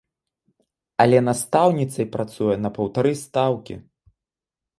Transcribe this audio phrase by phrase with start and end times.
[1.03, 3.75] Але настаўніцай працуе на паўтары стаўкі!